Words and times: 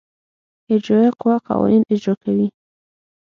اجرائیه 0.73 1.11
قوه 1.19 1.37
قوانین 1.47 1.83
اجرا 1.93 2.13
کوي. 2.23 2.47